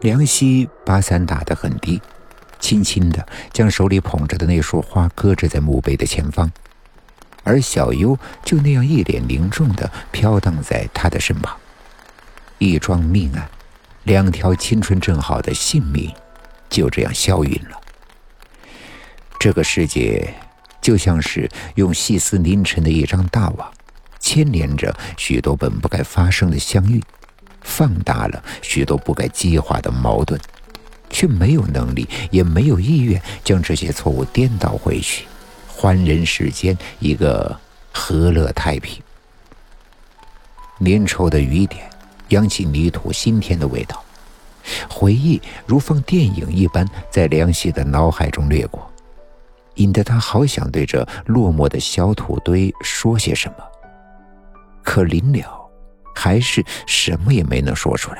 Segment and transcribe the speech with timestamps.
[0.00, 2.00] 梁希把伞打得很低，
[2.60, 6.50] 轻轻地将手里捧着的那束花搁置在墓碑的前方，
[7.42, 11.56] 而小优就那样一脸凝重地飘荡在他的身旁。
[12.58, 13.48] 一桩命案，
[14.04, 16.12] 两条青春正好的性命，
[16.68, 17.80] 就这样消陨了。
[19.38, 20.34] 这个世界
[20.80, 23.70] 就像是用细丝凝成的一张大网，
[24.20, 27.02] 牵连着许多本不该发生的相遇，
[27.66, 30.40] 放大了许多不该激化的矛盾，
[31.10, 35.26] 却没有能力，也没有意愿将这些错误颠倒回去，
[35.68, 37.54] 还人世间一个
[37.92, 39.02] 和乐太平。
[40.80, 41.90] 粘稠的雨点。
[42.30, 44.04] 扬起泥土新添的味道，
[44.90, 48.84] 回忆如放电影一般在梁希的脑海中掠过，
[49.76, 53.58] 引得他好想对着落寞的小土堆说些什么，
[54.82, 55.65] 可临了，
[56.16, 58.18] 还是什么也没能说出来。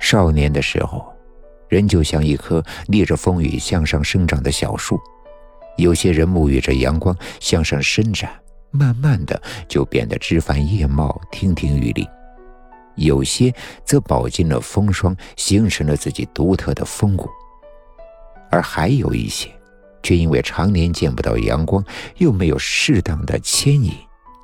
[0.00, 1.06] 少年的时候，
[1.68, 4.98] 人就像一棵逆着风雨向上生长的小树，
[5.76, 8.28] 有些人沐浴着阳光向上伸展，
[8.72, 12.06] 慢慢的就变得枝繁叶茂、亭亭玉立。
[12.96, 17.28] 有些则饱经了风霜，形成了自己独特的风骨；
[18.50, 19.48] 而还有一些，
[20.02, 21.82] 却因为常年见不到阳光，
[22.16, 23.92] 又没有适当的牵引，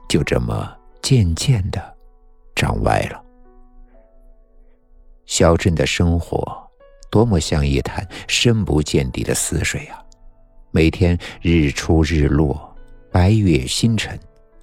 [0.08, 0.72] 就这么
[1.02, 1.95] 渐渐的
[2.56, 3.22] 长歪了。
[5.26, 6.68] 小镇的生活，
[7.10, 10.02] 多么像一潭深不见底的死水啊！
[10.70, 12.74] 每天日出日落，
[13.12, 14.18] 白月星辰。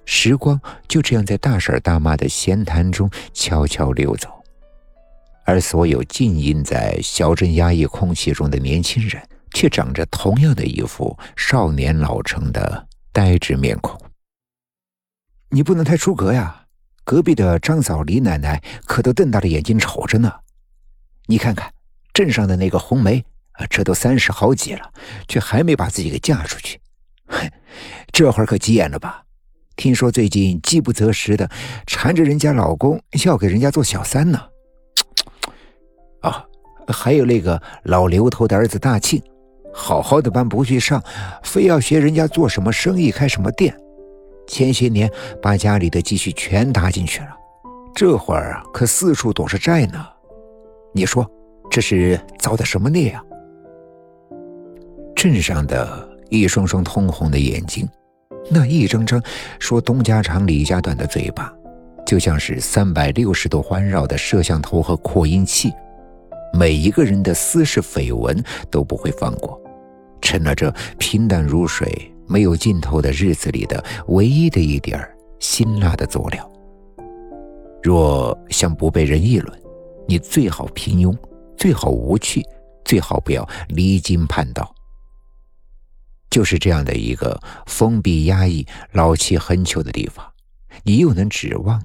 [0.06, 4.28] 时光就这样在大婶大妈的闲谈中悄悄溜走，
[5.46, 9.22] 而所有浸淫在小镇压抑空气中的年轻人，
[9.54, 13.98] 却长着同样的一副少年老成的呆滞面孔。
[15.48, 16.63] 你不能太出格呀！
[17.04, 20.32] 隔壁的张嫂、李奶奶可都瞪大了眼睛瞅着呢。
[21.26, 21.70] 你看看
[22.12, 24.90] 镇上的那个红梅啊，这都三十好几了，
[25.28, 26.80] 却还没把自己给嫁出去。
[27.26, 27.50] 哼，
[28.12, 29.22] 这会儿可急眼了吧？
[29.76, 31.50] 听说最近饥不择食的
[31.86, 34.40] 缠着人家老公要给人家做小三呢。
[36.20, 36.44] 啊，
[36.88, 39.22] 还有那个老刘头的儿子大庆，
[39.74, 41.02] 好好的班不去上，
[41.42, 43.76] 非要学人家做什么生意开什么店。
[44.46, 45.10] 前些年
[45.42, 47.30] 把家里的积蓄全搭进去了，
[47.94, 50.06] 这会儿可四处躲着债呢。
[50.92, 51.28] 你说
[51.70, 53.22] 这是遭的什么孽啊？
[55.16, 57.88] 镇上的一双双通红的眼睛。
[58.50, 59.22] 那一张张
[59.58, 61.50] 说东家长李家短的嘴巴，
[62.04, 65.72] 就像是三百六十度环绕的摄像头和扩音器，
[66.52, 68.38] 每一个人的私事绯闻
[68.70, 69.58] 都不会放过，
[70.20, 75.00] 趁着这平淡如水、没有尽头的日子里的唯一的一点
[75.40, 76.50] 辛辣的佐料。
[77.82, 79.62] 若想不被人议论，
[80.06, 81.16] 你最好平庸，
[81.56, 82.42] 最好无趣，
[82.84, 84.74] 最好不要离经叛道。
[86.30, 90.26] 就是这样的一个封闭、压抑、老气横秋的地方，
[90.82, 91.80] 你又能指望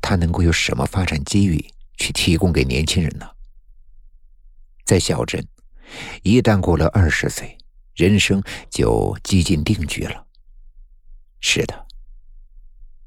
[0.00, 1.64] 它能够有什么发展机遇
[1.96, 3.26] 去提供给年轻人呢？
[4.84, 5.46] 在小镇，
[6.22, 7.57] 一旦过了二十岁，
[7.98, 10.24] 人生就几近定局了。
[11.40, 11.86] 是的，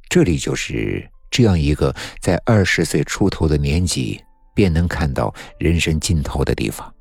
[0.09, 4.21] 这里就是这样一个在二十岁出头的年纪
[4.53, 6.93] 便能看到人生尽头的地方，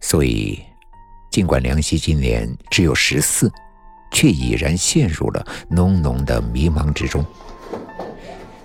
[0.00, 0.58] 所以。
[1.30, 3.52] 尽管梁希今年只有十四，
[4.10, 7.24] 却已然陷入了浓浓的迷茫之中。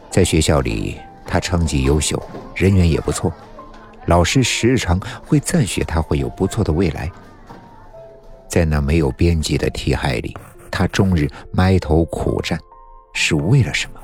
[0.10, 0.98] 在学校里，
[1.28, 2.18] 他成绩优秀，
[2.56, 3.32] 人缘也不错，
[4.06, 7.12] 老师时常会赞许他会有不错的未来。
[8.54, 10.38] 在那没有边际的题海里，
[10.70, 12.60] 他终日埋头苦战，
[13.12, 14.00] 是为了什么？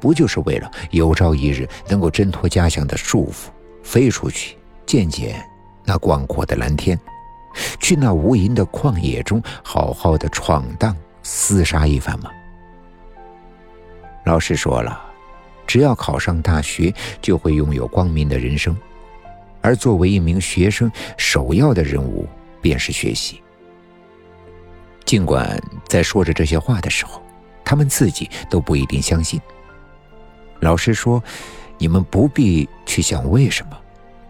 [0.00, 3.48] 不就是为了有朝一日能够挣脱家乡的束缚，
[3.82, 4.56] 飞出去
[4.86, 5.46] 见见
[5.84, 6.98] 那广阔的蓝天？
[7.78, 12.30] 去那无垠的旷野中，好好的闯荡、厮杀一番吗？
[14.24, 14.98] 老师说了，
[15.66, 18.74] 只要考上大学，就会拥有光明的人生。
[19.60, 22.26] 而作为一名学生，首要的任务
[22.62, 23.42] 便是学习。
[25.06, 25.58] 尽管
[25.88, 27.22] 在说着这些话的时候，
[27.64, 29.40] 他们自己都不一定相信。
[30.60, 31.22] 老师说
[31.78, 33.78] ：“你们不必去想为什么，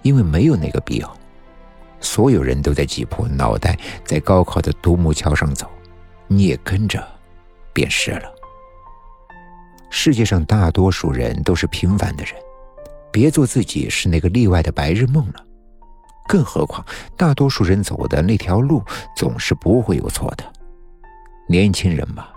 [0.02, 1.17] 因为没有那个必要。”
[1.99, 5.67] 所有人都在挤破脑袋在高考的独木桥上走，
[6.26, 7.02] 你也跟着，
[7.73, 8.31] 便是了。
[9.88, 12.34] 世界上大多数人都是平凡的人，
[13.11, 15.43] 别做自己是那个例外的白日梦了。
[16.28, 16.84] 更何况，
[17.17, 18.82] 大多数人走的那条路
[19.17, 20.44] 总是不会有错的。
[21.48, 22.28] 年轻人嘛，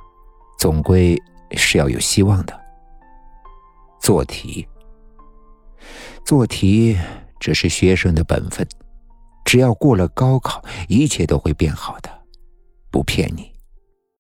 [0.57, 1.17] 总归
[1.51, 2.59] 是要有希望的。
[4.00, 4.67] 做题，
[6.25, 6.97] 做题。
[7.39, 8.67] 只是学生的本分。
[9.45, 12.09] 只要过了高考，一切都会变好的，
[12.91, 13.49] 不骗你。